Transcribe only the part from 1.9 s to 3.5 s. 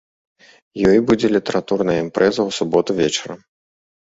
імпрэза ў суботу вечарам.